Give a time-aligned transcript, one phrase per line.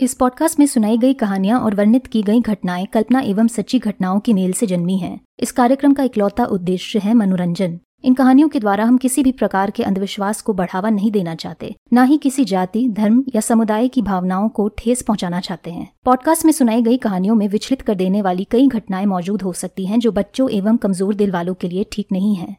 [0.00, 4.18] इस पॉडकास्ट में सुनाई गई कहानियाँ और वर्णित की गई घटनाएँ कल्पना एवं सच्ची घटनाओं
[4.20, 8.60] की मेल से जन्मी हैं। इस कार्यक्रम का इकलौता उद्देश्य है मनोरंजन। इन कहानियों के
[8.60, 12.44] द्वारा हम किसी भी प्रकार के अंधविश्वास को बढ़ावा नहीं देना चाहते, न ही किसी
[12.44, 16.96] जाति, धर्म या समुदाय की भावनाओं को ठेस पहुंचाना चाहते हैं। पॉडकास्ट में सुनाई गई
[16.96, 20.76] कहानियों में विचलित कर देने वाली कई घटनाएँ मौजूद हो सकती हैं जो बच्चों एवं
[20.76, 22.56] कमज़ोर दिल वालों के लिए ठीक नहीं है।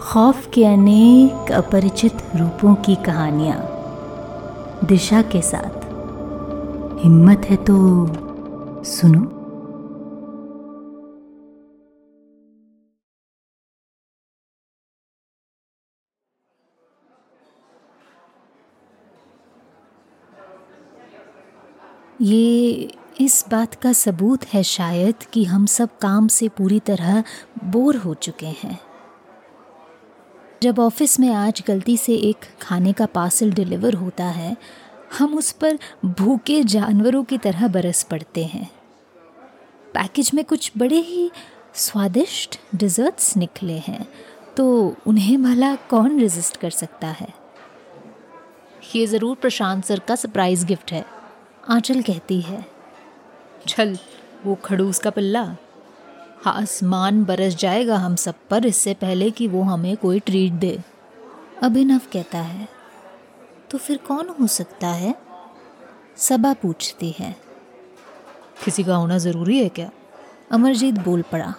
[0.00, 3.71] खौफ के अनेक अपरिचित रूपों की कहानियाँ।
[4.84, 5.84] दिशा के साथ।
[7.04, 7.74] हिम्मत है तो
[8.84, 9.38] सुनो।
[22.20, 27.24] ये इस बात का सबूत है शायद कि हम सब काम से पूरी तरह
[27.64, 28.91] बोर हो चुके हैं।
[30.62, 34.56] जब ऑफ़िस में आज गलती से एक खाने का पार्सल डिलीवर होता है,
[35.18, 38.68] हम उस पर भूखे जानवरों की तरह बरस पड़ते हैं।
[39.94, 41.30] पैकेज में कुछ बड़े ही
[41.76, 44.06] स्वादिष्ट डिज़र्ट्स निकले हैं
[44.56, 44.66] तो
[45.06, 47.28] उन्हें भला कौन रेजिस्ट कर सकता है?
[48.94, 51.04] ये ज़रूर प्रशांत सर का सरप्राइज़ गिफ्ट है,
[51.68, 52.64] आंचल कहती है।
[53.68, 53.98] चल,
[54.46, 55.44] वो खड़ूस का पल्ला।
[56.46, 60.78] आसमान बरस जाएगा हम सब पर, इससे पहले कि वो हमें कोई ट्रीट दे।
[61.62, 62.68] अभिनव कहता है
[63.70, 65.14] तो फिर कौन हो सकता है?
[66.16, 67.34] सबा पूछती है।
[68.64, 69.90] किसी का होना ज़रूरी है क्या?
[70.50, 71.54] अमरजीत बोल पड़ा।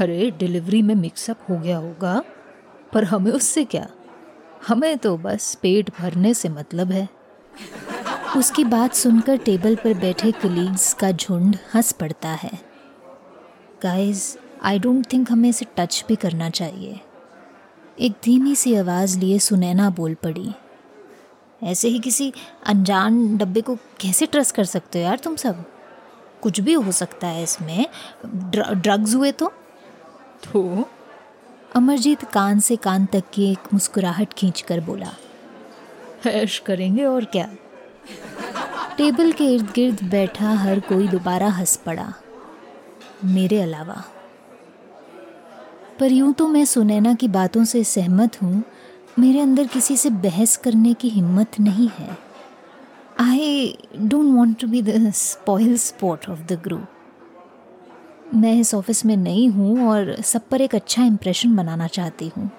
[0.00, 2.22] अरे डिलीवरी में मिक्सअप हो गया होगा,
[2.92, 3.86] पर हमें उससे क्या?
[4.68, 7.08] हमें तो बस पेट भरने से मतलब है।
[8.36, 12.65] उसकी बात सुनकर टेबल पर बैठे कलीग्स का झुंड हंस पड़ता है।
[13.82, 17.00] गाइस आई डोंट थिंक हमें इसे टच भी करना चाहिए।
[18.00, 20.52] एक धीमी सी आवाज़ लिए सुनैना बोल पड़ी।
[21.62, 22.32] ऐसे ही किसी
[22.66, 25.64] अनजान डब्बे को कैसे ट्रस्ट कर सकते हो यार तुम सब?
[26.42, 27.86] कुछ भी हो सकता है इसमें।
[28.26, 29.52] ड्र, ड्रग्स हुए तो?
[30.44, 30.90] तो?
[31.76, 35.12] अमरजीत कान से कान तक की एक मुस्कुराहट खींच कर बोला
[36.26, 37.50] ऐश करेंगे और क्या?
[38.96, 42.14] टेबल के इर्द गिर्द बैठा हर कोई दोबारा हंस पड़ा।
[43.24, 44.02] मेरे अलावा।
[46.00, 48.62] पर यूँ तो मैं सुनैना की बातों से सहमत हूँ,
[49.18, 52.16] मेरे अंदर किसी से बहस करने की हिम्मत नहीं है।
[53.20, 59.16] I don't want to be the spoil spot of the group मैं इस ऑफ़िस में
[59.16, 62.50] नई हूँ और सब पर एक अच्छा इम्प्रेशन बनाना चाहती हूँ।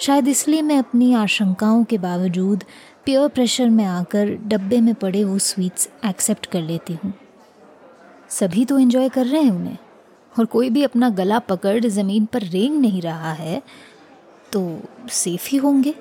[0.00, 2.64] शायद इसलिए मैं अपनी आशंकाओं के बावजूद
[3.04, 7.12] प्योर प्रेशर में आकर डब्बे में पड़े वो स्वीट्स एक्सेप्ट कर लेती हूँ।
[8.30, 9.76] सभी तो एंजॉय कर रहे हैं उन्हें।
[10.34, 13.60] और कोई भी अपना गला पकड़ ज़मीन पर रेंग नहीं रहा है
[14.52, 15.94] तो सेफ़ ही होंगे।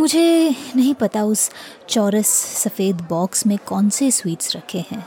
[0.00, 1.50] मुझे नहीं पता उस
[1.88, 5.06] चौरस सफ़ेद बॉक्स में कौन से स्वीट्स रखे हैं।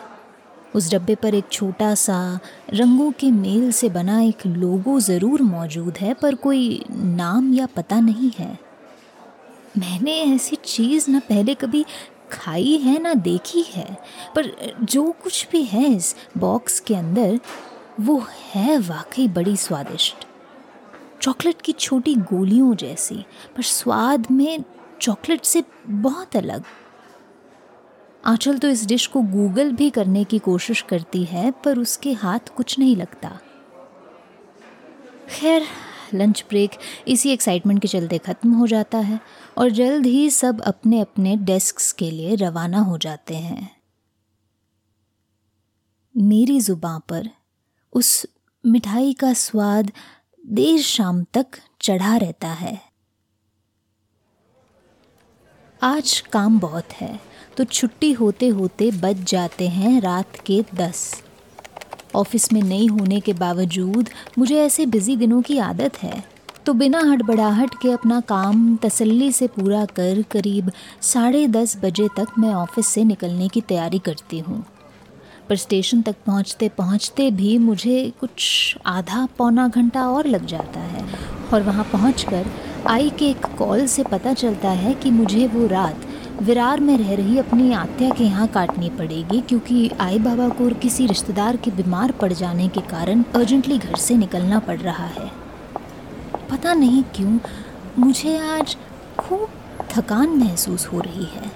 [0.75, 2.39] उस डब्बे पर एक छोटा सा
[2.73, 7.99] रंगों के मेल से बना एक लोगो ज़रूर मौजूद है, पर कोई नाम या पता
[7.99, 8.57] नहीं है।
[9.77, 11.85] मैंने ऐसी चीज़ ना पहले कभी
[12.31, 13.97] खाई है ना देखी है,
[14.35, 14.51] पर
[14.83, 17.39] जो कुछ भी है इस बॉक्स के अंदर,
[17.99, 18.17] वो
[18.53, 20.25] है वाकई बड़ी स्वादिष्ट।
[21.21, 23.25] चॉकलेट की छोटी गोलियों जैसी,
[23.55, 24.63] पर स्वाद में
[25.01, 26.63] चॉकलेट से बहुत अलग।
[28.23, 32.55] आंचल तो इस डिश को गूगल भी करने की कोशिश करती है, पर उसके हाथ
[32.57, 33.39] कुछ नहीं लगता।
[35.29, 35.63] खैर
[36.13, 36.71] लंच ब्रेक
[37.07, 39.19] इसी एक्साइटमेंट के चलते ख़त्म हो जाता है।
[39.57, 43.69] और जल्द ही सब अपने अपने डेस्क के लिए रवाना हो जाते हैं।
[46.15, 47.29] मेरी ज़ुबान पर
[47.93, 48.25] उस
[48.63, 49.91] मिठाई का स्वाद
[50.43, 52.79] देर शाम तक चढ़ा रहता है।
[55.81, 57.19] आज काम बहुत है
[57.57, 61.23] तो छुट्टी होते होते बज जाते हैं रात के दस।
[62.15, 66.30] ऑफ़िस में नहीं होने के बावजूद मुझे ऐसे बिज़ी दिनों की आदत है।
[66.65, 70.71] तो बिना हड़बड़ाहट के अपना काम तसल्ली से पूरा कर करीब
[71.01, 74.63] साढ़े दस बजे तक मैं ऑफ़िस से निकलने की तैयारी करती हूँ।
[75.49, 81.05] पर स्टेशन तक पहुँचते पहुँचते भी मुझे कुछ आधा पौना घंटा और लग जाता है।
[81.53, 82.25] और वहाँ पहुँच
[82.87, 86.07] आई के एक कॉल से पता चलता है कि मुझे वो रात
[86.41, 91.07] विरार में रह रही अपनी आत्या के यहाँ काटनी पड़ेगी क्योंकि आई बाबा को किसी
[91.07, 95.40] रिश्तेदार के बीमार पड़ जाने के कारण अर्जेंटली घर से निकलना पड़ रहा है।
[96.51, 97.37] पता नहीं क्यों,
[97.99, 98.75] मुझे आज
[99.19, 99.49] खूब
[99.91, 101.51] थकान महसूस हो रही है।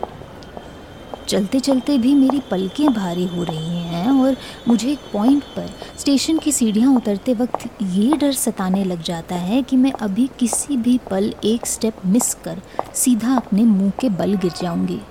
[1.27, 4.37] चलते चलते भी मेरी पलकें भारी हो रही हैं और
[4.67, 5.67] मुझे एक पॉइंट पर
[5.99, 10.77] स्टेशन की सीढ़ियाँ उतरते वक्त ये डर सताने लग जाता है कि मैं अभी किसी
[10.77, 12.61] भी पल एक स्टेप मिस कर
[12.95, 15.01] सीधा अपने मुँह के बल गिर जाऊँगी।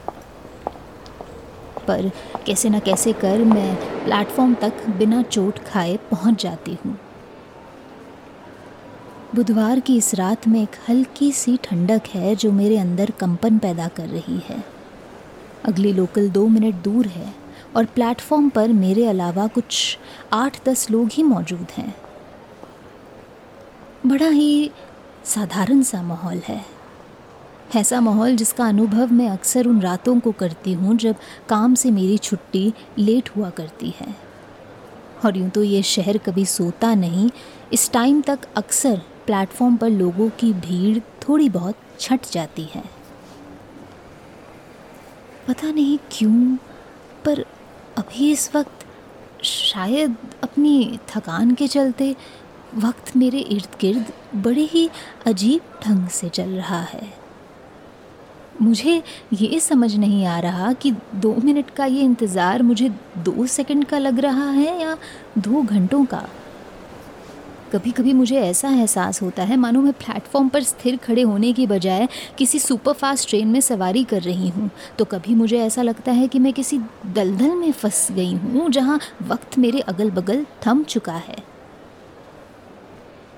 [1.89, 2.11] पर
[2.47, 6.99] कैसे ना कैसे कर मैं प्लेटफॉर्म तक बिना चोट खाए पहुँच जाती हूँ।
[9.35, 13.87] बुधवार की इस रात में एक हल्की सी ठंडक है जो मेरे अंदर कंपन पैदा
[13.89, 14.63] कर रही है।
[15.65, 17.35] अगली लोकल दो मिनट दूर है
[17.77, 19.99] और प्लेटफॉर्म पर मेरे अलावा कुछ
[20.33, 21.95] आठ दस लोग ही मौजूद हैं।
[24.07, 24.71] बड़ा ही
[25.25, 26.65] साधारण सा माहौल है।
[27.77, 31.17] ऐसा माहौल जिसका अनुभव मैं अक्सर उन रातों को करती हूँ जब
[31.49, 34.15] काम से मेरी छुट्टी लेट हुआ करती है।
[35.25, 37.31] और यूँ तो ये शहर कभी सोता नहीं,
[37.73, 42.83] इस टाइम तक अक्सर प्लेटफॉर्म पर लोगों की भीड़ थोड़ी बहुत छट जाती है।
[45.49, 46.57] पता नहीं क्यों,
[47.25, 47.45] पर
[47.99, 48.87] अभी इस वक्त
[49.45, 52.15] शायद अपनी थकान के चलते
[52.77, 54.13] वक्त मेरे इर्द गिर्द
[54.45, 54.89] बड़े ही
[55.27, 57.13] अजीब ढंग से चल रहा है।
[58.63, 62.89] मुझे ये समझ नहीं आ रहा कि दो मिनट का ये इंतज़ार मुझे
[63.19, 64.97] दो सेकंड का लग रहा है या
[65.39, 66.23] दो घंटों का।
[67.75, 71.67] कभी कभी मुझे ऐसा एहसास होता है, मानो मैं प्लेटफॉर्म पर स्थिर खड़े होने की
[71.67, 72.07] बजाय
[72.39, 76.39] किसी सुपरफास्ट ट्रेन में सवारी कर रही हूँ। तो कभी मुझे ऐसा लगता है कि
[76.39, 81.37] मैं किसी दलदल में फंस गई हूँ, जहाँ वक्त मेरे अगल बगल थम चुका है।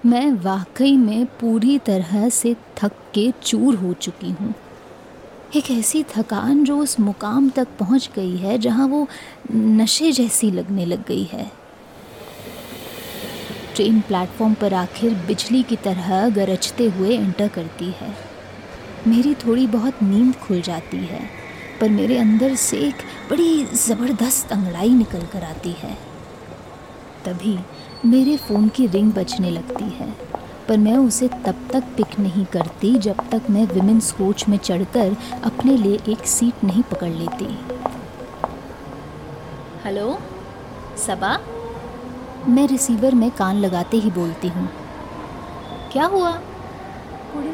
[0.06, 4.54] मैं वाकई में पूरी तरह से थक के चूर हो चुकी हूँ।
[5.56, 9.06] एक ऐसी थकान जो उस मुकाम तक पहुँच गई है, जहाँ वो
[9.54, 11.52] नशे जैसी लगने लग गई है।
[13.76, 18.14] ट्रेन प्लेटफॉर्म पर आखिर बिजली की तरह गरजते हुए एंटर करती है।
[19.06, 21.20] मेरी थोड़ी बहुत नींद खुल जाती है,
[21.80, 25.96] पर मेरे अंदर से एक बड़ी ज़बरदस्त अंगड़ाई निकल कर आती है।
[27.24, 27.58] तभी
[28.04, 30.08] मेरे फ़ोन की रिंग बजने लगती है,
[30.68, 35.16] पर मैं उसे तब तक पिक नहीं करती जब तक मैं विमेंस कोच में चढ़कर
[35.44, 37.58] अपने लिए एक सीट नहीं पकड़ लेती।
[39.84, 40.18] हेलो,
[41.06, 41.38] सबा?
[42.48, 44.68] मैं रिसीवर में कान लगाते ही बोलती हूँ।
[45.92, 46.30] क्या हुआ?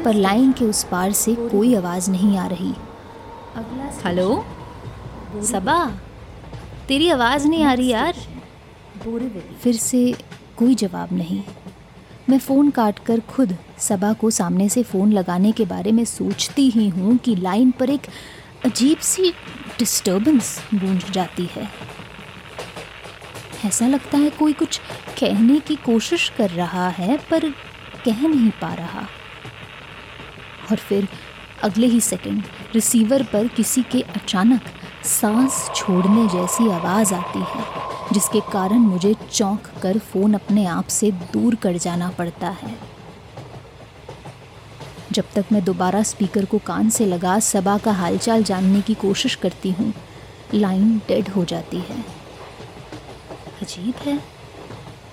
[0.05, 2.73] पर लाइन के उस पार से कोई आवाज़ नहीं आ रही।
[4.05, 4.45] हेलो
[5.43, 5.85] सबा?
[6.87, 8.13] तेरी आवाज़ नहीं आ रही यार।
[9.63, 10.15] फिर से
[10.57, 11.43] कोई जवाब नहीं।
[12.29, 16.69] मैं फ़ोन काट कर खुद सबा को सामने से फ़ोन लगाने के बारे में सोचती
[16.69, 18.07] ही हूँ कि लाइन पर एक
[18.65, 19.31] अजीब सी
[19.79, 21.67] डिस्टर्बेंस गूंज जाती है।
[23.65, 24.79] ऐसा लगता है कोई कुछ
[25.19, 27.49] कहने की कोशिश कर रहा है, पर
[28.05, 29.07] कह नहीं पा रहा।
[30.71, 31.07] और फिर
[31.63, 32.43] अगले ही सेकंड
[32.73, 34.61] रिसीवर पर किसी के अचानक
[35.03, 37.65] सांस छोड़ने जैसी आवाज़ आती है,
[38.13, 42.77] जिसके कारण मुझे चौंक कर फ़ोन अपने आप से दूर कर जाना पड़ता है।
[45.11, 49.35] जब तक मैं दोबारा स्पीकर को कान से लगा, सबा का हालचाल जानने की कोशिश
[49.35, 49.93] करती हूँ
[50.53, 52.22] लाइन डेड हो जाती है।
[53.63, 54.19] अजीब है।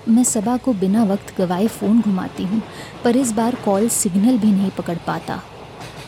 [0.09, 2.63] मैं सबा को बिना वक्त गवाए फ़ोन घुमाती हूँ,
[3.05, 5.41] पर इस बार कॉल सिग्नल भी नहीं पकड़ पाता।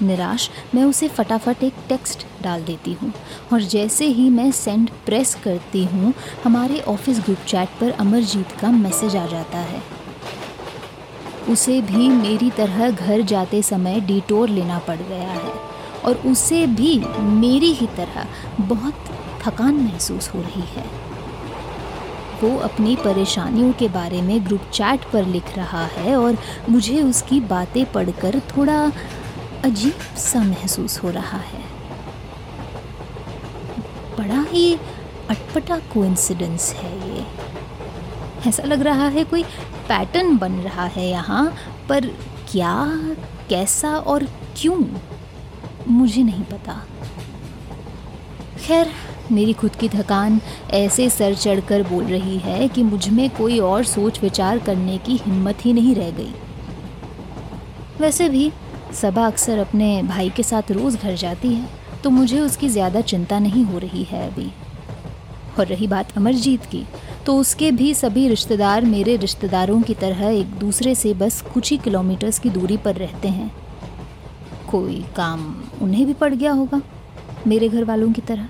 [0.03, 3.13] निराश, मैं उसे फटाफट एक टेक्स्ट डाल देती हूँ,
[3.53, 6.13] और जैसे ही मैं सेंड प्रेस करती हूँ,
[6.45, 9.83] हमारे ऑफ़िस ग्रुप चैट पर अमरजीत का मैसेज आ जाता है।
[11.49, 15.53] उसे भी मेरी तरह घर जाते समय डिटोर लेना पड़ गया है,
[16.05, 18.27] और उसे भी मेरी ही तरह
[18.67, 19.05] बहुत
[19.43, 20.85] थकान महसूस हो रही है।
[22.43, 27.41] वो अपनी परेशानियों के बारे में ग्रुप चैट पर लिख रहा है और मुझे उसकी
[27.41, 28.93] बातें पढ़कर थोड़ा
[29.65, 31.63] अजीब सा महसूस हो रहा है।
[34.19, 34.79] बड़ा ही
[35.31, 37.27] अटपटा कोइंसिडेंस है ये।
[38.47, 39.43] ऐसा लग रहा है कोई
[39.89, 41.55] पैटर्न बन रहा है यहाँ,
[41.89, 42.07] पर
[42.51, 42.91] क्या,
[43.49, 44.25] कैसा और
[44.57, 44.85] क्यों?
[45.89, 46.87] मुझे नहीं पता।
[48.67, 48.91] खैर
[49.31, 50.41] मेरी खुद की थकान
[50.75, 55.65] ऐसे सर चढ़कर बोल रही है कि मुझमें कोई और सोच विचार करने की हिम्मत
[55.65, 56.33] ही नहीं रह गई।
[58.01, 58.51] वैसे भी
[58.93, 61.69] सबा अक्सर अपने भाई के साथ रोज़ घर जाती है
[62.05, 64.51] तो मुझे उसकी ज़्यादा चिंता नहीं हो रही है अभी।
[65.59, 66.85] और रही बात अमरजीत की
[67.27, 71.77] तो उसके भी सभी रिश्तेदार मेरे रिश्तेदारों की तरह एक दूसरे से बस कुछ ही
[71.79, 73.51] किलोमीटर्स की दूरी पर रहते हैं।
[74.71, 76.81] कोई काम उन्हें भी पड़ गया होगा,
[77.47, 78.49] मेरे घर वालों की तरह।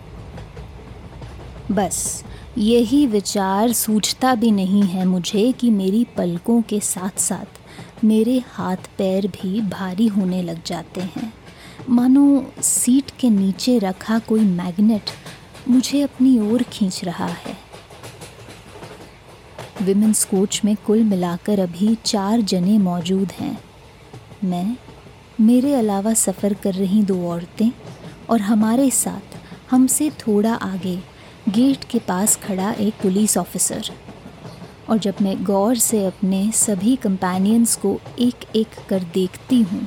[1.73, 2.25] बस,
[2.59, 8.77] यही विचार सूझता भी नहीं है मुझे कि मेरी पलकों के साथ साथ मेरे हाथ
[8.99, 11.33] पैर भी भारी होने लग जाते हैं।
[11.89, 15.11] मानो सीट के नीचे रखा कोई मैग्नेट
[15.69, 17.57] मुझे अपनी ओर खींच रहा है।
[19.83, 23.59] विमेंस कोच में कुल मिलाकर अभी चार जने मौजूद हैं।
[24.45, 24.77] मैं,
[25.41, 27.71] मेरे अलावा सफ़र कर रही दो औरतें
[28.31, 29.39] और हमारे साथ
[29.71, 31.12] हमसे थोड़ा आगे
[31.49, 33.91] गेट के पास खड़ा एक पुलिस ऑफिसर।
[34.89, 39.87] और जब मैं गौर से अपने सभी कंपेनियंस को एक एक कर देखती हूँ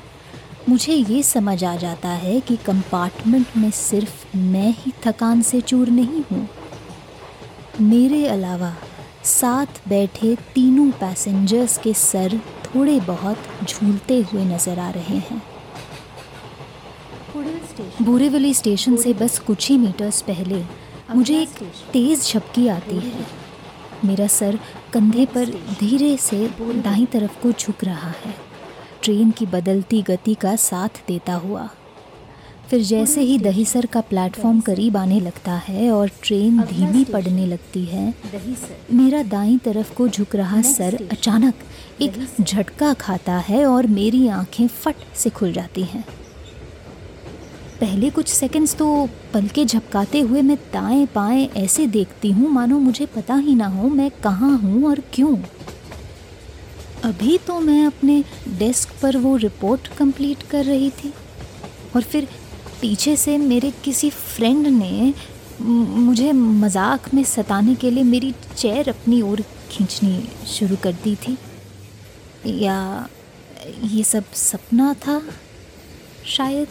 [0.70, 5.90] मुझे ये समझ आ जाता है कि कंपार्टमेंट में सिर्फ़ मैं ही थकान से चूर
[5.90, 6.48] नहीं हूँ।
[7.82, 8.74] मेरे अलावा
[9.26, 15.42] साथ बैठे तीनों पैसेंजर्स के सर थोड़े बहुत झूलते हुए नज़र आ रहे हैं।
[18.02, 20.64] बोरेवली स्टेशन से बस कुछ ही मीटर्स पहले
[21.10, 21.50] मुझे एक
[21.94, 23.26] तेज़ झपकी आती है।
[24.06, 24.60] मेरा सर
[24.94, 28.34] कंधे पर धीरे से दाई तरफ़ को झुक रहा है।
[29.04, 31.70] ट्रेन की बदलती गति का साथ देता हुआ।
[32.70, 37.86] फिर जैसे ही दहीसर का प्लेटफॉर्म करीब आने लगता है और ट्रेन धीमी पड़ने लगती
[37.86, 38.14] है
[38.94, 41.54] मेरा दाई तरफ़ को झुक रहा सर अचानक
[42.02, 46.06] एक झटका खाता है और मेरी आँखें फट से खुल जाती हैं।
[47.80, 48.86] पहले कुछ सेकंड्स तो
[49.34, 53.90] पलके झपकाते हुए मैं दाएँ बाएँ ऐसे देखती हूँ, मानो मुझे पता ही ना हो
[53.90, 55.36] मैं कहाँ हूँ और क्यों।
[57.04, 58.24] अभी तो मैं अपने
[58.60, 61.12] डेस्क पर वो रिपोर्ट कंप्लीट कर रही थी
[61.96, 62.28] और फिर
[62.82, 65.14] पीछे से मेरे किसी फ्रेंड ने
[65.62, 71.38] मुझे मज़ाक में सताने के लिए मेरी चेयर अपनी ओर खींचनी शुरू कर दी थी।
[72.64, 73.08] या
[73.84, 75.22] ये सब सपना था
[76.28, 76.68] शायद?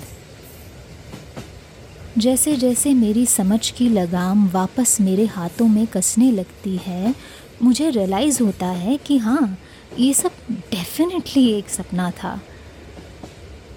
[2.19, 7.15] जैसे जैसे मेरी समझ की लगाम वापस मेरे हाथों में कसने लगती है,
[7.63, 9.59] मुझे रियलाइज़ होता है कि हाँ
[9.99, 12.41] ये सब डेफिनेटली एक सपना था।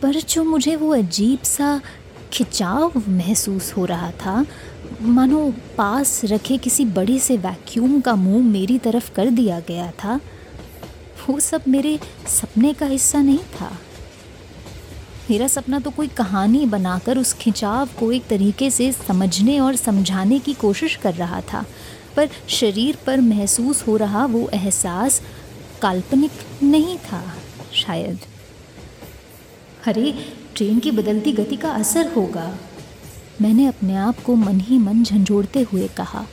[0.02, 1.82] पर जो मुझे वो अजीब सा
[2.34, 4.46] खिंचाव महसूस हो रहा था,
[5.02, 10.20] मानो पास रखे किसी बड़े से वैक्यूम का मुँह मेरी तरफ़ कर दिया गया था,
[11.30, 13.78] वो सब मेरे सपने का हिस्सा नहीं था।
[15.30, 20.40] मेरा सपना तो कोई कहानी बनाकर उस खिंचाव को एक तरीके से समझने और समझाने
[20.40, 21.66] की कोशिश कर रहा था,
[22.16, 25.22] पर शरीर पर महसूस हो रहा वो एहसास
[25.82, 26.32] काल्पनिक
[26.64, 27.22] नहीं था
[27.76, 28.20] शायद।
[29.88, 30.14] अरे,
[30.56, 32.58] ट्रेन की बदलती गति का असर होगा,
[33.42, 36.26] मैंने अपने आप को मन ही मन झंझोड़ते हुए कहा।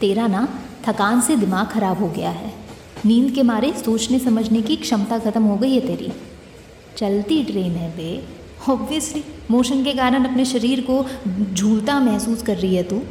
[0.00, 0.46] तेरा ना
[0.86, 2.52] थकान से दिमाग खराब हो गया है,
[3.04, 6.12] नींद के मारे सोचने समझने की क्षमता ख़त्म हो गई है तेरी।
[6.96, 8.22] चलती ट्रेन है बे।
[8.68, 11.04] ऑब्वियसली मोशन के कारण अपने शरीर को
[11.52, 13.02] झूलता महसूस कर रही है तू।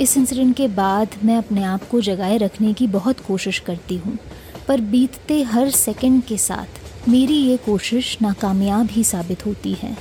[0.00, 4.18] इस इंसिडेंट के बाद मैं अपने आप को जगाए रखने की बहुत कोशिश करती हूँ,
[4.68, 9.92] पर बीतते हर सेकंड के साथ मेरी ये कोशिश नाकामयाब ही साबित होती है।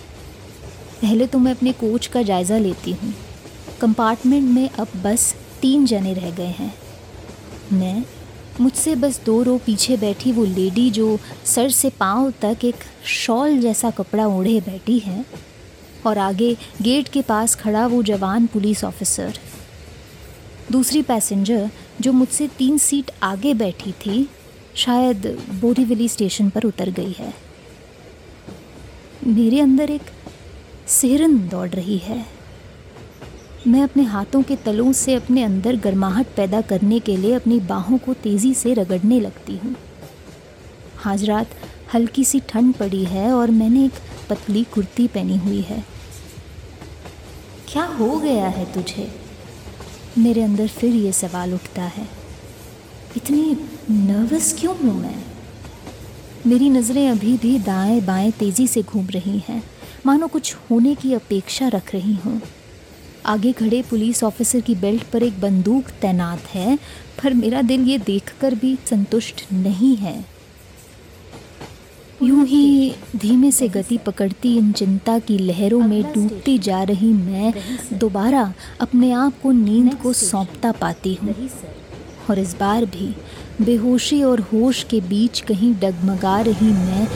[1.01, 3.13] पहले तो मैं अपने कोच का जायज़ा लेती हूँ।
[3.81, 6.73] कंपार्टमेंट में अब बस तीन जने रह गए हैं।
[7.73, 8.03] मैं
[8.59, 13.59] मुझसे बस दो रो पीछे बैठी वो लेडी जो सर से पाँव तक एक शॉल
[13.59, 15.25] जैसा कपड़ा ओढ़े बैठी है
[16.05, 19.39] और आगे गेट के पास खड़ा वो जवान पुलिस ऑफिसर।
[20.71, 21.69] दूसरी पैसेंजर
[22.01, 24.27] जो मुझसे तीन सीट आगे बैठी थी,
[24.75, 25.27] शायद
[25.61, 27.33] बोरीवली स्टेशन पर उतर गई है।
[29.27, 30.11] मेरे अंदर एक
[30.87, 32.25] सिहरन दौड़ रही है।
[33.69, 37.97] मैं अपने हाथों के तलों से अपने अंदर गर्माहट पैदा करने के लिए अपनी बाहों
[37.97, 39.75] को तेज़ी से रगड़ने लगती हूँ।
[41.05, 41.47] आज रात
[41.93, 43.91] हल्की सी ठंड पड़ी है और मैंने एक
[44.29, 45.83] पतली कुर्ती पहनी हुई है।
[47.67, 49.11] क्या हो गया है तुझे?
[50.17, 52.07] मेरे अंदर फिर ये सवाल उठता है।
[53.17, 53.57] इतनी
[53.91, 55.23] नर्वस क्यों हूँ मैं?
[56.47, 59.63] मेरी नज़रें अभी भी दाएँ बाएँ तेज़ी से घूम रही हैं।
[60.05, 62.41] मानो कुछ होने की अपेक्षा रख रही हूँ।
[63.29, 66.77] आगे खड़े पुलिस ऑफिसर की बेल्ट पर एक बंदूक तैनात है
[67.23, 70.13] पर मेरा दिल ये देखकर भी संतुष्ट नहीं है।
[72.23, 77.53] यूँ ही धीमे से गति पकड़ती इन चिंता की लहरों में डूबती जा रही मैं
[77.99, 81.35] दोबारा अपने आप को नींद को सौंपता पाती हूँ।
[82.29, 83.13] और इस बार भी
[83.61, 87.07] बेहोशी और होश के बीच कहीं डगमगा रही मैं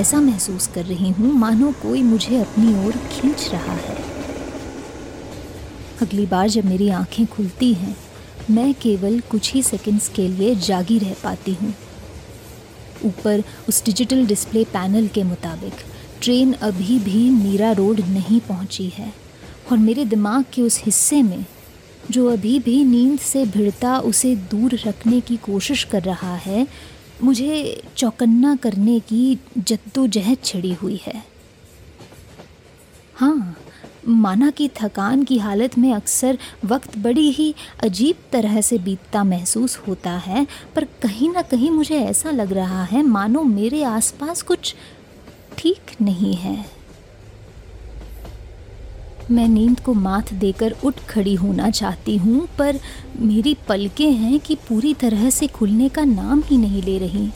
[0.00, 4.11] ऐसा महसूस कर रही हूँ मानो कोई मुझे अपनी ओर खींच रहा है।
[6.02, 7.96] अगली बार जब मेरी आँखें खुलती हैं,
[8.50, 11.74] मैं केवल कुछ ही सेकंड्स के लिए जागी रह पाती हूँ।
[13.04, 15.84] ऊपर उस डिजिटल डिस्प्ले पैनल के मुताबिक
[16.22, 19.12] ट्रेन अभी भी मीरा रोड नहीं पहुँची है
[19.70, 21.44] और मेरे दिमाग के उस हिस्से में,
[22.10, 26.66] जो अभी भी नींद से भिड़ता उसे दूर रखने की कोशिश कर रहा है,
[27.22, 31.22] मुझे चौकन्ना करने की जद्दोजहद छिड़ी हुई है।
[33.14, 33.51] हाँ
[34.04, 37.54] माना कि थकान की हालत में अक्सर वक्त बड़ी ही
[37.84, 42.82] अजीब तरह से बीतता महसूस होता है, पर कहीं ना कहीं मुझे ऐसा लग रहा
[42.84, 44.74] है मानो मेरे आसपास कुछ
[45.58, 46.64] ठीक नहीं है।
[49.30, 52.78] मैं नींद को माथ देकर उठ खड़ी होना चाहती हूँ, पर
[53.18, 57.30] मेरी पलकें हैं कि पूरी तरह से खुलने का नाम ही नहीं ले रही।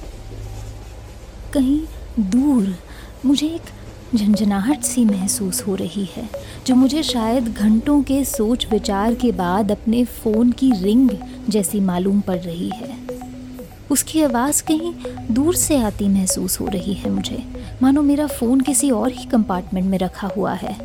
[1.55, 1.81] कहीं
[2.21, 2.75] दूर
[3.25, 3.71] मुझे एक
[4.15, 6.29] झंझनाहट सी महसूस हो रही है,
[6.67, 11.11] जो मुझे शायद घंटों के सोच विचार के बाद अपने फ़ोन की रिंग
[11.49, 12.95] जैसी मालूम पड़ रही है।
[13.91, 14.93] उसकी आवाज़ कहीं
[15.31, 17.43] दूर से आती महसूस हो रही है मुझे।
[17.83, 20.77] मानो मेरा फ़ोन किसी और ही कंपार्टमेंट में रखा हुआ है।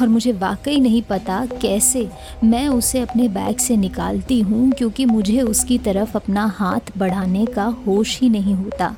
[0.00, 2.08] और मुझे वाकई नहीं पता कैसे
[2.44, 7.64] मैं उसे अपने बैग से निकालती हूँ, क्योंकि मुझे उसकी तरफ़ अपना हाथ बढ़ाने का
[7.86, 8.94] होश ही नहीं होता।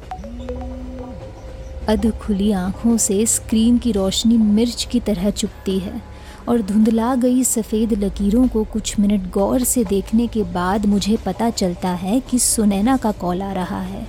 [1.88, 6.02] अध खुली आँखों से स्क्रीन की रोशनी मिर्च की तरह चुपती है
[6.48, 11.50] और धुंधला गई सफ़ेद लकीरों को कुछ मिनट गौर से देखने के बाद मुझे पता
[11.50, 14.06] चलता है कि सुनैना का कॉल आ रहा है।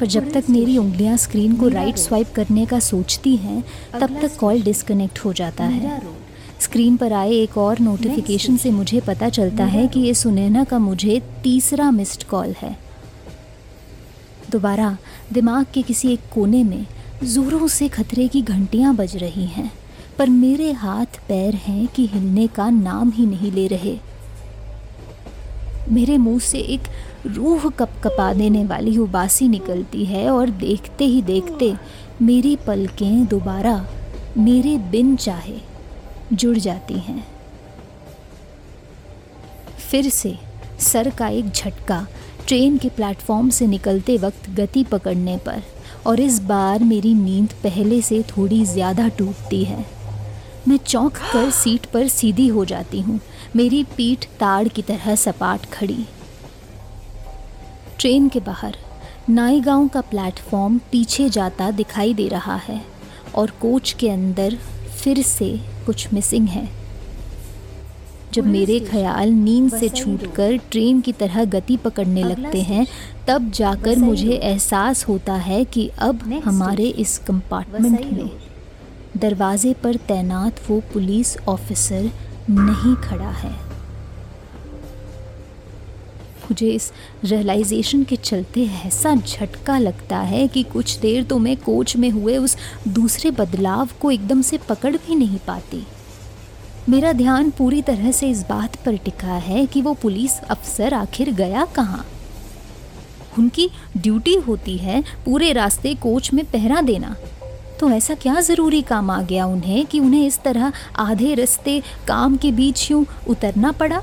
[0.00, 3.64] पर जब तक मेरी उंगलियाँ स्क्रीन को राइट स्वाइप करने का सोचती हैं,
[4.00, 6.02] तब तक कॉल डिस्कनेक्ट हो जाता है।
[6.60, 10.78] स्क्रीन पर आए एक और नोटिफिकेशन से मुझे पता चलता है कि ये सुनैना का
[10.78, 12.87] मुझे तीसरा मिस्ड कॉल है।
[14.50, 14.96] दोबारा
[15.32, 16.86] दिमाग के किसी एक कोने में
[17.24, 19.70] ज़ोरों से खतरे की घंटियाँ बज रही हैं,
[20.18, 23.96] पर मेरे हाथ पैर हैं कि हिलने का नाम ही नहीं ले रहे।
[25.90, 26.88] मेरे मुँह से एक
[27.26, 31.74] रूह कप कपा देने वाली उबासी निकलती है और देखते ही देखते
[32.22, 33.74] मेरी पलकें दोबारा
[34.38, 35.56] मेरे बिन चाहे
[36.32, 37.24] जुड़ जाती हैं।
[39.90, 40.36] फिर से
[40.80, 42.06] सर का एक झटका
[42.48, 45.62] ट्रेन के प्लेटफॉर्म से निकलते वक्त गति पकड़ने पर,
[46.06, 49.84] और इस बार मेरी नींद पहले से थोड़ी ज़्यादा टूटती है।
[50.68, 53.18] मैं चौंक कर सीट पर सीधी हो जाती हूँ।
[53.56, 56.04] मेरी पीठ ताड़ की तरह सपाट खड़ी।
[57.98, 58.76] ट्रेन के बाहर
[59.30, 62.80] नाईगांव का प्लेटफॉर्म पीछे जाता दिखाई दे रहा है,
[63.34, 64.56] और कोच के अंदर
[64.94, 65.56] फिर से
[65.86, 66.68] कुछ मिसिंग है।
[68.38, 72.86] जब मेरे ख्याल नींद से छूटकर ट्रेन की तरह गति पकड़ने लगते हैं
[73.28, 78.30] तब जाकर मुझे एहसास होता है कि अब हमारे इस कंपार्टमेंट में
[79.16, 82.10] दरवाजे पर तैनात वो पुलिस ऑफिसर
[82.50, 83.52] नहीं खड़ा है।
[86.50, 86.90] मुझे इस
[87.24, 92.36] रियलाइजेशन के चलते ऐसा झटका लगता है कि कुछ देर तो मैं कोच में हुए
[92.36, 92.56] उस
[92.88, 95.86] दूसरे बदलाव को एकदम से पकड़ भी नहीं पाती।
[96.88, 101.30] मेरा ध्यान पूरी तरह से इस बात पर टिका है कि वो पुलिस अफसर आखिर
[101.30, 102.06] गया कहाँ?
[103.38, 107.16] उनकी ड्यूटी होती है पूरे रास्ते कोच में पहरा देना।
[107.80, 112.36] तो ऐसा क्या ज़रूरी काम आ गया उन्हें कि उन्हें इस तरह आधे रास्ते काम
[112.36, 113.98] के बीच यूँ उतरना पड़ा?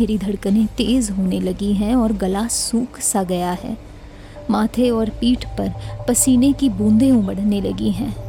[0.00, 3.76] मेरी धड़कनें तेज़ होने लगी हैं और गला सूख सा गया है।
[4.50, 5.72] माथे और पीठ पर
[6.08, 8.25] पसीने की बूंदें उमड़ने लगी हैं।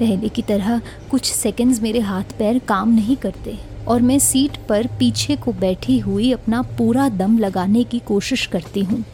[0.00, 3.58] पहले की तरह कुछ सेकंड्स मेरे हाथ पैर काम नहीं करते
[3.88, 8.84] और मैं सीट पर पीछे को बैठी हुई अपना पूरा दम लगाने की कोशिश करती
[8.84, 9.04] हूँ।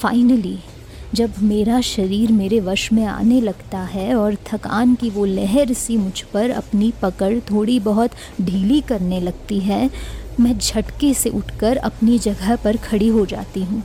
[0.00, 0.58] फाइनली
[1.14, 5.96] जब मेरा शरीर मेरे वश में आने लगता है और थकान की वो लहर सी
[5.96, 9.88] मुझ पर अपनी पकड़ थोड़ी बहुत ढीली करने लगती है,
[10.40, 13.82] मैं झटके से उठकर अपनी जगह पर खड़ी हो जाती हूँ।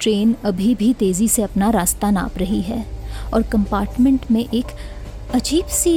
[0.00, 2.84] ट्रेन अभी भी तेज़ी से अपना रास्ता नाप रही है।
[3.34, 4.76] और कंपार्टमेंट में एक
[5.34, 5.94] अजीब सी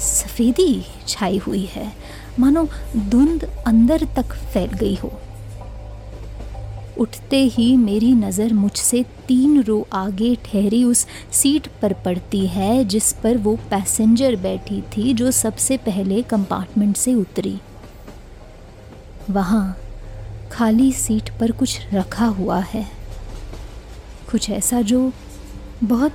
[0.00, 1.92] सफ़ेदी छाई हुई है।
[2.38, 5.12] मानो धुंध अंदर तक फैल गई हो।
[6.98, 13.12] उठते ही मेरी नज़र मुझसे तीन रो आगे ठहरी उस सीट पर पड़ती है, जिस
[13.12, 17.58] पर वो पैसेंजर बैठी थी जो सबसे पहले कंपार्टमेंट से उतरी।
[19.30, 19.76] वहाँ
[20.52, 22.86] खाली सीट पर कुछ रखा हुआ है।
[24.30, 25.10] कुछ ऐसा जो
[25.84, 26.12] बहुत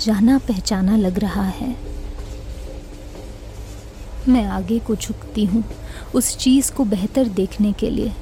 [0.00, 1.74] जाना पहचाना लग रहा है।
[4.28, 5.64] मैं आगे को झुकती हूँ
[6.14, 8.12] उस चीज़ को बेहतर देखने के लिए।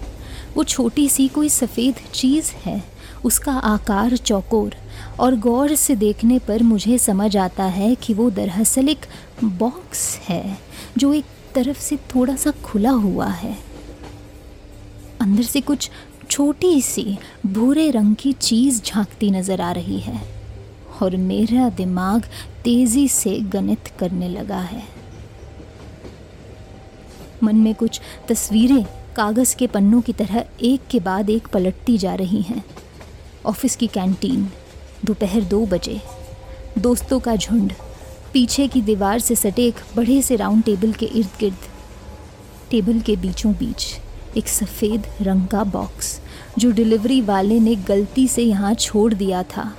[0.57, 2.83] वो छोटी सी कोई सफ़ेद चीज़ है,
[3.25, 4.75] उसका आकार चौकोर
[5.21, 9.07] और गौर से देखने पर मुझे समझ आता है कि वो दरअसल एक
[9.45, 10.59] बॉक्स है,
[10.99, 13.57] जो एक तरफ़ से थोड़ा सा खुला हुआ है।
[15.21, 15.91] अंदर से कुछ
[16.31, 20.34] छोटी सी भूरे रंग की चीज़ झांकती नज़र आ रही है।
[21.03, 22.25] और मेरा दिमाग
[22.65, 24.83] तेज़ी से गणित करने लगा है।
[27.43, 28.85] मन में कुछ तस्वीरें
[29.17, 32.65] कागज़ के पन्नों की तरह एक के बाद एक पलटती जा रही हैं।
[33.47, 34.49] ऑफ़िस की कैंटीन,
[35.05, 36.01] दोपहर दो बजे।
[36.79, 37.73] दोस्तों का झुंड,
[38.33, 41.69] पीछे की दीवार से सटे एक बड़े से राउंड टेबल के इर्द गिर्द
[42.71, 43.87] टेबल के बीचों बीच
[44.37, 46.21] एक सफ़ेद रंग का बॉक्स,
[46.59, 49.73] जो डिलीवरी वाले ने गलती से यहाँ छोड़ दिया था।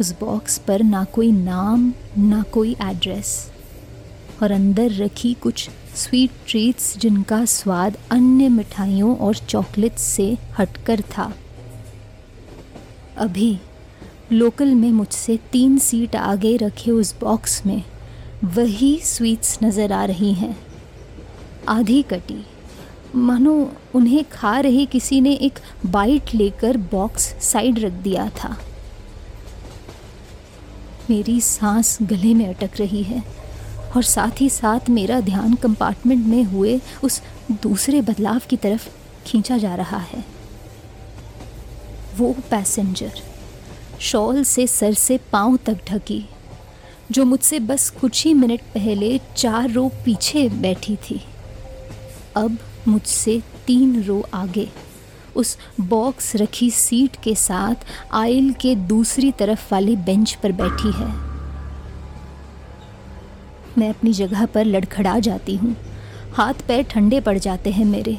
[0.00, 3.50] उस बॉक्स पर ना कोई नाम, ना कोई एड्रेस
[4.42, 11.32] और अंदर रखी कुछ स्वीट ट्रीट्स जिनका स्वाद अन्य मिठाइयों और चॉकलेट्स से हटकर था।
[13.18, 13.58] अभी
[14.32, 17.82] लोकल में मुझसे तीन सीट आगे रखे उस बॉक्स में
[18.44, 20.56] वही स्वीट्स नज़र आ रही हैं।
[21.68, 22.44] आधी कटी।
[23.14, 23.54] मानो
[23.94, 28.56] उन्हें खा रहे किसी ने एक बाइट लेकर बॉक्स साइड रख दिया था।
[31.10, 33.22] मेरी सांस गले में अटक रही है
[33.96, 37.20] और साथ ही साथ मेरा ध्यान कंपार्टमेंट में हुए उस
[37.62, 38.88] दूसरे बदलाव की तरफ़
[39.26, 40.24] खींचा जा रहा है।
[42.16, 43.12] वो पैसेंजर
[44.00, 46.24] शॉल से सर से पाँव तक ढकी,
[47.10, 51.20] जो मुझसे बस कुछ ही मिनट पहले चार रो पीछे बैठी थी।
[52.36, 54.68] अब मुझसे तीन रो आगे।
[55.36, 61.08] उस बॉक्स रखी सीट के साथ आयल के दूसरी तरफ़ वाले बेंच पर बैठी है।
[63.78, 65.76] मैं अपनी जगह पर लड़खड़ा जाती हूँ।
[66.32, 68.18] हाथ पैर ठंडे पड़ जाते हैं मेरे।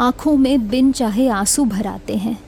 [0.00, 2.38] आँखों में बिन चाहे आँसू भर आते हैं।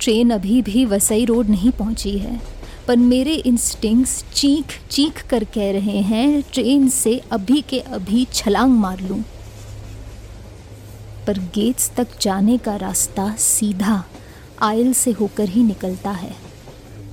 [0.00, 2.40] ट्रेन अभी भी वसई रोड नहीं पहुँची है,
[2.86, 8.72] पर मेरे इंस्टिंक्ट्स चीख चीख कर कह रहे हैं, ट्रेन से अभी के अभी छलांग
[8.72, 9.22] मार लूँ।
[11.30, 14.04] पर गेट्स तक जाने का रास्ता सीधा
[14.62, 16.34] आयल से होकर ही निकलता है।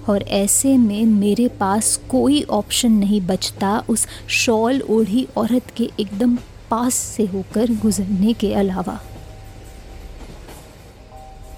[0.10, 6.36] और ऐसे में मेरे पास कोई ऑप्शन नहीं बचता उस शॉल ओढ़ी औरत के एकदम
[6.70, 9.00] पास से होकर गुजरने के अलावा।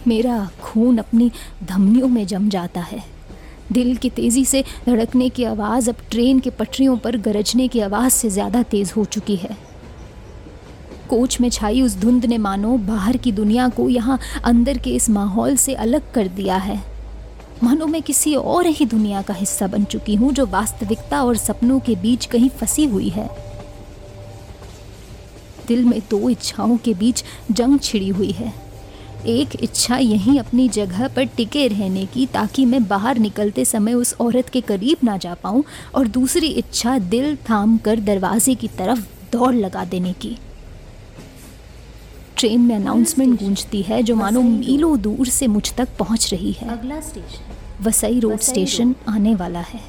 [0.07, 1.31] मेरा खून अपनी
[1.63, 3.03] धमनियों में जम जाता है।
[3.71, 8.13] दिल की तेज़ी से धड़कने की आवाज़ अब ट्रेन के पटरियों पर गरजने की आवाज़
[8.13, 9.68] से ज़्यादा तेज़ हो चुकी है।
[11.09, 15.09] कोच में छाई उस धुंध ने मानो बाहर की दुनिया को यहाँ अंदर के इस
[15.09, 16.81] माहौल से अलग कर दिया है।
[17.63, 21.79] मानो मैं किसी और ही दुनिया का हिस्सा बन चुकी हूँ जो वास्तविकता और सपनों
[21.79, 23.29] के बीच कहीं फंसी हुई है।
[25.67, 28.53] दिल में दो इच्छाओं के बीच जंग छिड़ी हुई है।
[29.27, 34.15] एक इच्छा यहीं अपनी जगह पर टिके रहने की ताकि मैं बाहर निकलते समय उस
[34.21, 35.63] औरत के करीब ना जा पाऊँ,
[35.95, 38.99] और दूसरी इच्छा दिल थाम कर दरवाजे की तरफ़
[39.31, 40.37] दौड़ लगा देने की।
[42.39, 46.67] ट्रेन में अनाउंसमेंट गूंजती है जो मानो मीलों दूर से मुझ तक पहुँच रही है।
[46.69, 49.79] अगला स्टेशन वसई रोड स्टेशन आने वाला है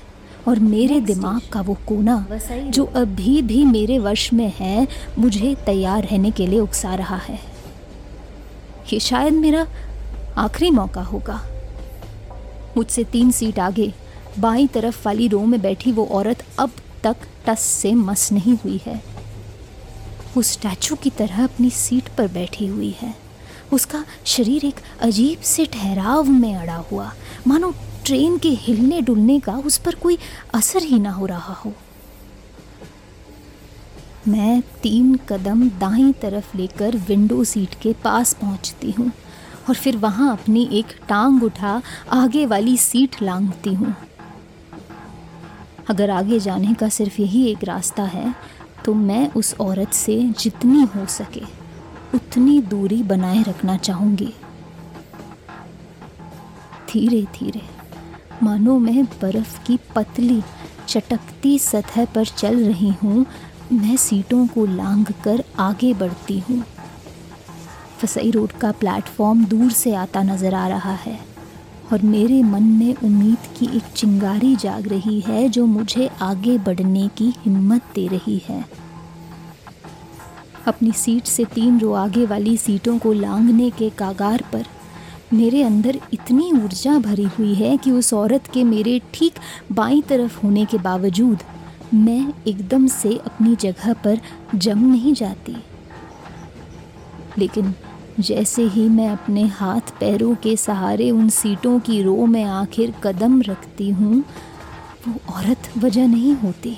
[0.48, 2.16] और मेरे दिमाग का वो कोना
[2.50, 4.86] जो अभी भी मेरे वश में है
[5.18, 7.38] मुझे तैयार रहने के लिए उकसा रहा है।
[8.92, 9.66] ये शायद मेरा
[10.38, 11.40] आखिरी मौका होगा।
[12.76, 13.92] मुझसे तीन सीट आगे
[14.38, 16.70] बाई तरफ़ वाली रो में बैठी वो औरत अब
[17.04, 19.00] तक टस से मस नहीं हुई है।
[20.36, 23.14] वो स्टैचू की तरह अपनी सीट पर बैठी हुई है।
[23.72, 27.12] उसका शरीर एक अजीब से ठहराव में अड़ा हुआ।
[27.46, 27.72] मानो
[28.06, 30.18] ट्रेन के हिलने डुलने का उस पर कोई
[30.54, 31.72] असर ही ना हो रहा हो।
[34.28, 39.10] मैं तीन कदम दाई तरफ़ लेकर विंडो सीट के पास पहुँचती हूँ
[39.68, 41.80] और फिर वहाँ अपनी एक टांग उठा
[42.12, 43.94] आगे वाली सीट लांगती हूँ।
[45.88, 48.34] अगर आगे जाने का सिर्फ़ यही एक रास्ता है
[48.84, 51.42] तो मैं उस औरत से जितनी हो सके
[52.14, 54.32] उतनी दूरी बनाए रखना चाहूँगी।
[56.90, 57.60] धीरे धीरे,
[58.42, 60.42] मानो मैं बर्फ़ की पतली,
[60.88, 63.26] चटकती सतह पर चल रही हूँ।
[63.72, 66.62] मैं सीटों को लांग कर आगे बढ़ती हूँ।
[67.98, 71.29] फसई रोड का प्लेटफॉर्म दूर से आता नज़र आ रहा है।
[71.92, 77.08] और मेरे मन में उम्मीद की एक चिंगारी जाग रही है जो मुझे आगे बढ़ने
[77.08, 78.64] की हिम्मत दे रही है।
[80.66, 84.64] अपनी सीट से तीन रो आगे वाली सीटों को लांगने के कागार पर
[85.32, 89.34] मेरे अंदर इतनी ऊर्जा भरी हुई है कि उस औरत के मेरे ठीक
[89.72, 91.42] बाई तरफ़ होने के बावजूद
[91.94, 94.20] मैं एकदम से अपनी जगह पर
[94.54, 95.56] जम नहीं जाती।
[97.38, 97.74] लेकिन
[98.20, 103.42] जैसे ही मैं अपने हाथ पैरों के सहारे उन सीटों की रो में आखिर कदम
[103.42, 104.24] रखती हूँ,
[105.08, 106.76] वो औरत वजह नहीं होती।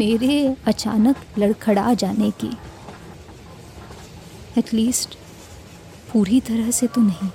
[0.00, 2.50] मेरे अचानक लड़खड़ा जाने की।
[4.58, 5.18] एटलीस्ट
[6.12, 7.28] पूरी तरह से तो नहीं।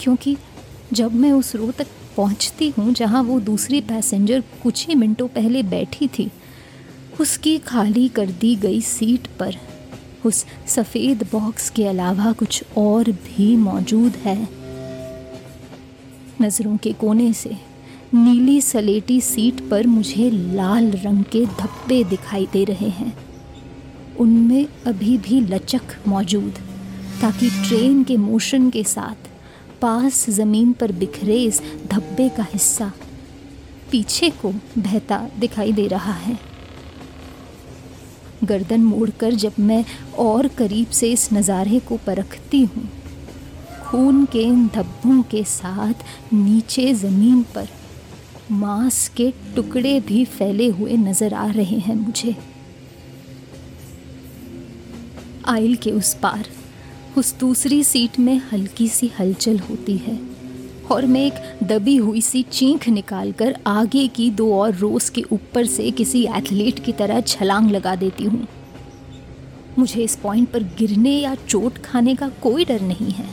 [0.00, 0.36] क्योंकि
[0.92, 5.62] जब मैं उस रो तक पहुँचती हूँ, जहाँ वो दूसरी पैसेंजर कुछ ही मिनटों पहले
[5.62, 6.30] बैठी थी,
[7.20, 9.56] उसकी खाली कर दी गई सीट पर
[10.26, 14.36] उस सफ़ेद बॉक्स के अलावा कुछ और भी मौजूद है।
[16.42, 17.56] नज़रों के कोने से
[18.14, 23.12] नीली सलेटी सीट पर मुझे लाल रंग के धब्बे दिखाई दे रहे हैं।
[24.16, 26.58] उनमें अभी भी लचक मौजूद,
[27.20, 29.28] ताकि ट्रेन के मोशन के साथ
[29.82, 32.92] पास ज़मीन पर बिखरे इस धब्बे का हिस्सा
[33.90, 36.38] पीछे को बहता दिखाई दे रहा है।
[38.44, 39.84] गर्दन मोड़कर जब मैं
[40.18, 42.88] और करीब से इस नज़ारे को परखती हूँ,
[43.82, 47.68] खून के इन धब्बों के साथ नीचे ज़मीन पर
[48.50, 52.34] मांस के टुकड़े भी फैले हुए नज़र आ रहे हैं मुझे।
[55.48, 56.46] आइल के उस पार,
[57.18, 60.18] उस दूसरी सीट में हल्की सी हलचल होती है।
[60.90, 65.66] और मैं एक दबी हुई सी चीख निकालकर आगे की दो और रोज के ऊपर
[65.66, 68.46] से किसी एथलीट की तरह छलांग लगा देती हूँ।
[69.78, 73.26] मुझे इस पॉइंट पर गिरने या चोट खाने का कोई डर नहीं है।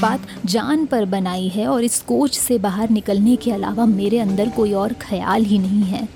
[0.00, 4.48] बात जान पर बनाई है और इस कोच से बाहर निकलने के अलावा मेरे अंदर
[4.48, 6.08] कोई और ख्याल ही नहीं है।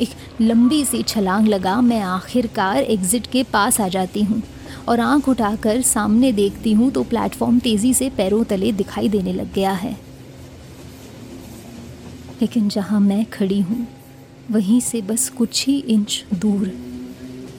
[0.00, 4.42] एक लंबी सी छलांग लगा मैं आखिरकार एग्जिट के पास आ जाती हूँ।
[4.88, 9.52] और आँख उठाकर सामने देखती हूँ तो प्लेटफॉर्म तेज़ी से पैरों तले दिखाई देने लग
[9.54, 9.92] गया है।
[12.40, 13.86] लेकिन जहाँ मैं खड़ी हूँ,
[14.50, 16.72] वहीं से बस कुछ ही इंच दूर,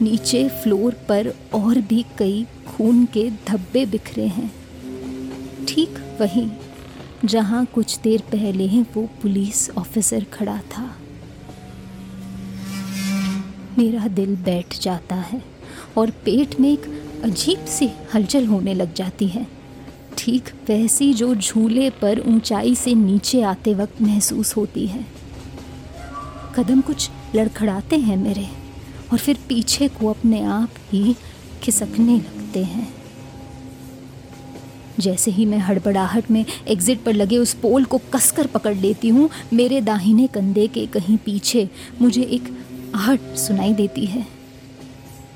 [0.01, 4.51] नीचे फ्लोर पर और भी कई खून के धब्बे बिखरे हैं।
[5.67, 6.49] ठीक वहीं,
[7.25, 10.83] जहाँ कुछ देर पहले वो पुलिस ऑफिसर खड़ा था।
[13.77, 15.41] मेरा दिल बैठ जाता है
[15.97, 16.85] और पेट में एक
[17.23, 19.45] अजीब सी हलचल होने लग जाती है।
[20.17, 25.05] ठीक वैसी जो झूले पर ऊंचाई से नीचे आते वक्त महसूस होती है।
[26.55, 28.47] कदम कुछ लड़खड़ाते हैं मेरे,
[29.11, 31.15] और फिर पीछे को अपने आप ही
[31.63, 32.87] खिसकने लगते हैं।
[34.99, 39.29] जैसे ही मैं हड़बड़ाहट में एग्जिट पर लगे उस पोल को कसकर पकड़ लेती हूँ,
[39.53, 41.69] मेरे दाहिने कंधे के कहीं पीछे
[42.01, 42.55] मुझे एक
[42.95, 44.25] आहट सुनाई देती है।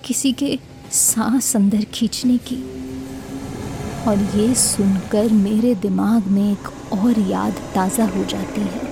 [0.06, 0.58] किसी के
[0.92, 2.64] सांस अंदर खींचने की।
[4.08, 8.86] और ये सुनकर मेरे दिमाग में एक और याद ताज़ा हो जाती है।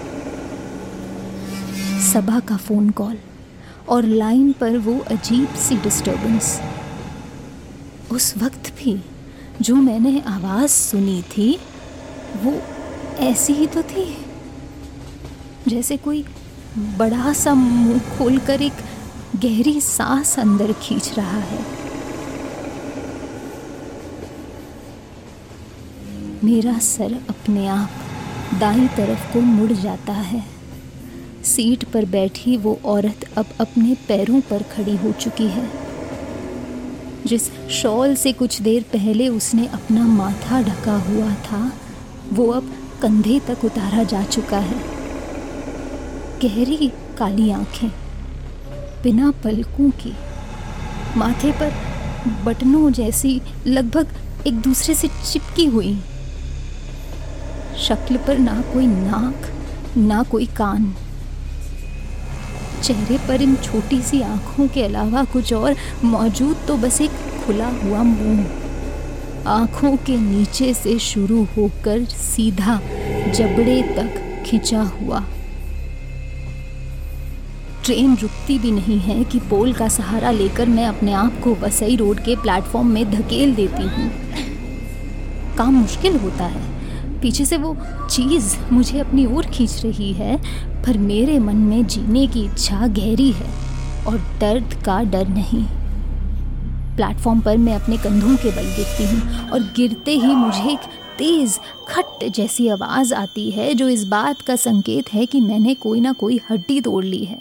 [2.04, 3.18] सभा का फ़ोन कॉल
[3.90, 6.60] और लाइन पर वो अजीब सी डिस्टरबेंस
[8.12, 9.00] उस वक्त भी
[9.62, 11.60] जो मैंने आवाज़ सुनी थी,
[12.44, 12.54] वो
[13.20, 14.06] ऐसी ही तो थी।
[15.68, 16.26] जैसे कोई
[16.78, 18.84] बड़ा सा मुँह खोलकर एक
[19.36, 21.85] गहरी सांस अंदर खींच रहा है।
[26.46, 27.90] मेरा सर अपने आप
[28.60, 30.44] दाई तरफ़ को मुड़ जाता है।
[31.44, 35.72] सीट पर बैठी वो औरत अब अपने पैरों पर खड़ी हो चुकी है।
[37.26, 41.74] जिस शॉल से कुछ देर पहले उसने अपना माथा ढका हुआ था,
[42.34, 44.80] वो अब कंधे तक उतारा जा चुका है।
[46.42, 47.90] गहरी काली आँखें
[49.04, 50.14] बिना पलकों की
[51.18, 51.74] माथे पर
[52.46, 54.08] बटनों जैसी लगभग
[54.48, 56.02] एक दूसरे से चिपकी हुई।
[57.80, 59.52] शक्ल पर ना कोई नाक,
[59.98, 60.94] ना कोई कान।
[62.84, 67.12] चेहरे पर इन छोटी सी आँखों के अलावा कुछ और मौजूद तो बस एक
[67.46, 68.46] खुला हुआ मुँह।
[69.48, 72.80] आँखों के नीचे से शुरू होकर सीधा
[73.28, 75.24] जबड़े तक खिंचा हुआ।
[77.86, 81.96] ट्रेन रुकती भी नहीं है कि पोल का सहारा लेकर मैं अपने आप को वसई
[81.96, 84.12] रोड के प्लेटफॉर्म में धकेल देती हूँ।
[85.58, 86.75] काम मुश्किल होता है।
[87.26, 87.76] पीछे से वो
[88.12, 90.36] चीज़ मुझे अपनी ओर खींच रही है,
[90.84, 93.48] पर मेरे मन में जीने की इच्छा गहरी है
[94.06, 95.64] और दर्द का डर नहीं।
[96.96, 100.86] प्लेटफॉर्म पर मैं अपने कंधों के बल गिरती हूँ और गिरते ही मुझे एक
[101.18, 101.58] तेज़
[101.88, 106.12] खट जैसी आवाज़ आती है, जो इस बात का संकेत है कि मैंने कोई ना
[106.14, 107.40] कोई हड्डी तोड़ ली है।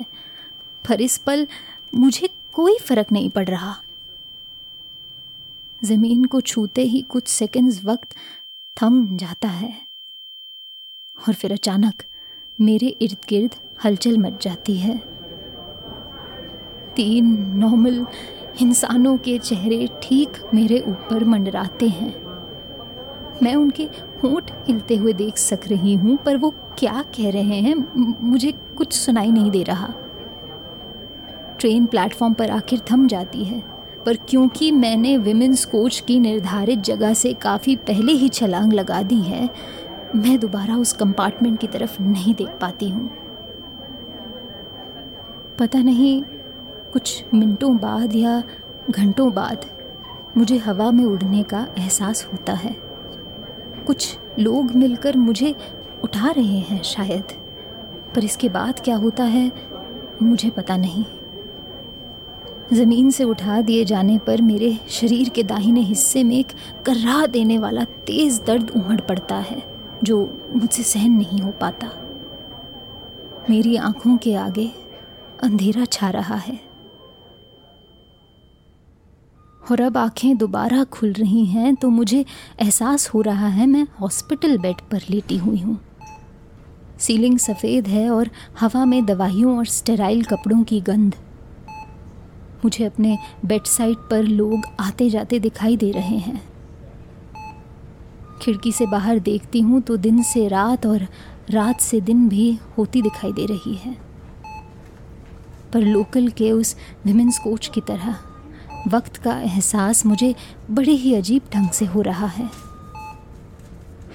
[0.85, 1.47] पर इस पल
[1.95, 3.77] मुझे कोई फ़र्क नहीं पड़ रहा।
[5.83, 8.15] ज़मीन को छूते ही कुछ सेकंड्स वक्त
[8.77, 9.73] थम जाता है।
[11.19, 12.03] और फिर अचानक
[12.59, 14.97] मेरे इर्द गिर्द हलचल मच जाती है।
[16.97, 18.07] तीन नॉर्मल
[18.63, 22.13] इंसानों के चेहरे ठीक मेरे ऊपर मंडराते हैं।
[23.43, 23.85] मैं उनके
[24.23, 27.75] होंठ हिलते हुए देख सक रही हूँ, पर वो क्या कह रहे हैं
[28.23, 29.93] मुझे कुछ सुनाई नहीं दे रहा।
[31.61, 33.63] ट्रेन प्लेटफॉर्म पर आखिर थम जाती है।
[34.07, 39.21] पर क्योंकि मैंने विमेंस कोच की निर्धारित जगह से काफ़ी पहले ही छलांग लगा दी
[39.21, 39.49] है,
[40.17, 43.11] मैं दोबारा उस कंपार्टमेंट की तरफ़ नहीं देख पाती हूँ।
[45.59, 46.23] पता नहीं,
[46.93, 48.43] कुछ मिनटों बाद या
[48.91, 49.65] घंटों बाद
[50.37, 52.77] मुझे हवा में उड़ने का एहसास होता है।
[53.87, 55.55] कुछ लोग मिलकर मुझे
[56.05, 57.33] उठा रहे हैं शायद,
[58.15, 59.51] पर इसके बाद क्या होता है,
[60.23, 61.05] मुझे पता नहीं।
[62.73, 66.53] ज़मीन से उठा दिए जाने पर मेरे शरीर के दाहिने हिस्से में एक
[66.87, 69.63] कर्रा देने वाला तेज़ दर्द उमड़ पड़ता है,
[70.05, 71.91] जो मुझसे सहन नहीं हो पाता।
[73.51, 74.71] मेरी आँखों के आगे
[75.43, 76.59] अंधेरा छा रहा है।
[79.63, 82.25] और अब आँखें दोबारा खुल रही हैं तो मुझे
[82.61, 85.79] एहसास हो रहा है मैं हॉस्पिटल बेड पर लेटी हुई हूँ।
[86.99, 91.15] सीलिंग सफ़ेद है और हवा में दवाइयों और स्टेराइल कपड़ों की गंध
[92.65, 96.41] मुझे अपने बेड साइड पर लोग आते जाते दिखाई दे रहे हैं।
[98.43, 101.07] खिड़की से बाहर देखती हूँ तो दिन से रात और
[101.51, 103.97] रात से दिन भी होती दिखाई दे रही है।
[105.73, 108.17] पर लोकल के उस विमेंस कोच की तरह
[108.89, 110.35] वक्त का एहसास मुझे
[110.71, 112.49] बड़े ही अजीब ढंग से हो रहा है।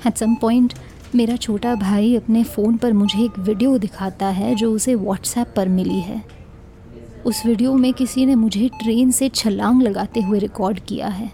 [0.07, 0.73] एट सम पॉइंट
[1.15, 5.69] मेरा छोटा भाई अपने फ़ोन पर मुझे एक वीडियो दिखाता है जो उसे व्हाट्सएप पर
[5.69, 6.21] मिली है।
[7.25, 11.31] उस वीडियो में किसी ने मुझे ट्रेन से छलांग लगाते हुए रिकॉर्ड किया है।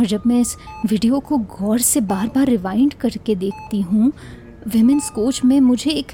[0.00, 4.12] और जब मैं इस वीडियो को गौर से बार बार रिवाइंड करके देखती हूँ
[4.68, 6.12] विमेंस कोच में मुझे एक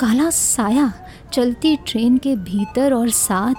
[0.00, 0.92] काला साया
[1.32, 3.54] चलती ट्रेन के भीतर और साथ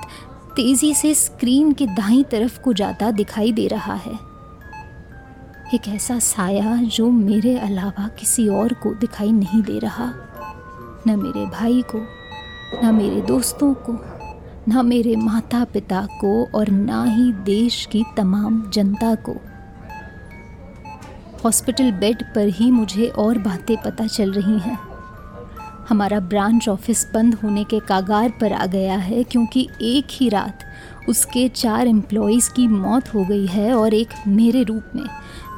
[0.55, 4.13] तेज़ी से स्क्रीन के दाई तरफ़ को जाता दिखाई दे रहा है।
[5.73, 10.13] एक ऐसा साया जो मेरे अलावा किसी और को दिखाई नहीं दे रहा।
[11.07, 12.01] न मेरे भाई को,
[12.83, 14.14] न मेरे दोस्तों को।
[14.69, 19.35] न मेरे माता पिता को और ना ही देश की तमाम जनता को।
[21.45, 24.77] हॉस्पिटल बेड पर ही मुझे और बातें पता चल रही हैं।
[25.89, 30.63] हमारा ब्रांच ऑफ़िस बंद होने के कागार पर आ गया है क्योंकि एक ही रात
[31.09, 35.05] उसके चार एम्प्लॉयज़ की मौत हो गई है और एक मेरे रूप में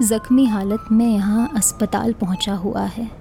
[0.04, 3.12] ज़ख्मी हालत में यहाँ अस्पताल पहुँचा हुआ है।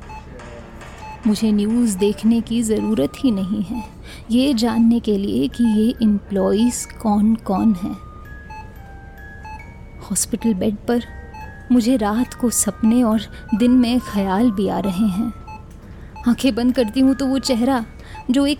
[1.26, 3.95] मुझे न्यूज़ देखने की ज़रूरत ही नहीं है।
[4.30, 7.96] ये जानने के लिए कि ये एम्प्लॉयज़ कौन कौन हैं।
[10.02, 11.02] हॉस्पिटल बेड पर
[11.72, 13.20] मुझे रात को सपने और
[13.54, 15.32] दिन में ख्याल भी आ रहे हैं।
[16.28, 17.84] आँखें बंद करती हूँ तो वो चेहरा,
[18.30, 18.58] जो एक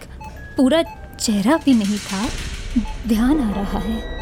[0.57, 0.83] पूरा
[1.21, 2.29] चेहरा भी नहीं था,
[3.09, 4.17] ध्यान आ रहा है।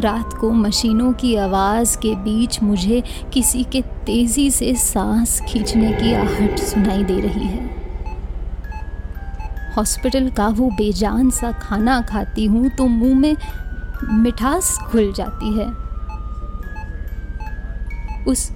[0.00, 6.12] रात को मशीनों की आवाज़ के बीच मुझे किसी के तेज़ी से सांस खींचने की
[6.14, 7.77] आहट सुनाई दे रही है।
[9.78, 13.36] हॉस्पिटल का वो बेजान सा खाना खाती हूँ तो मुँह में
[14.12, 15.66] मिठास खुल जाती है।
[18.24, 18.50] उस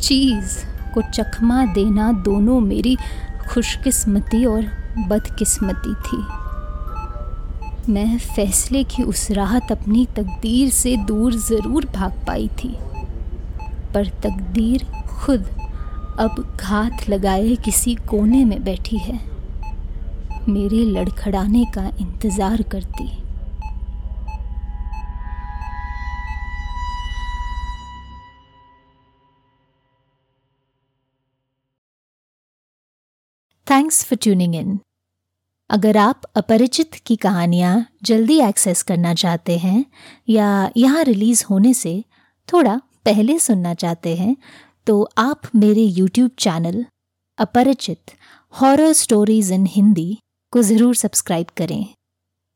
[0.00, 0.58] चीज़
[0.94, 2.96] को चखमा देना दोनों मेरी
[3.48, 4.66] खुशकिस्मती और
[5.08, 6.22] बदकिस्मती थी।
[7.92, 12.76] मैं फैसले की उस राहत अपनी तकदीर से दूर ज़रूर भाग पाई थी,
[13.94, 15.48] पर तकदीर खुद
[16.20, 19.29] अब घात लगाए किसी कोने में बैठी है।
[20.50, 23.08] मेरे लड़खड़ाने का इंतज़ार करती।
[33.66, 34.78] थैंक्स फॉर ट्यूनिंग इन
[35.70, 39.84] अगर आप अपरिचित की कहानियाँ जल्दी एक्सेस करना चाहते हैं
[40.28, 41.92] या यहाँ रिलीज़ होने से
[42.48, 44.36] थोड़ा पहले सुनना चाहते हैं
[44.86, 46.84] तो आप मेरे YouTube channel
[47.38, 48.10] Aparichit
[48.54, 50.10] horror stories in Hindi
[50.52, 51.94] को ज़रूर सब्सक्राइब करें।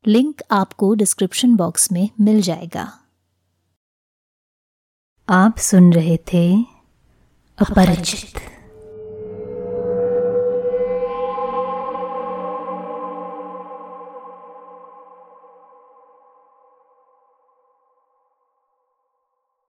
[0.05, 2.83] लिंक आपको डिस्क्रिप्शन बॉक्स में मिल जाएगा।
[5.29, 6.45] आप सुन रहे थे
[7.57, 8.54] अपरिचित।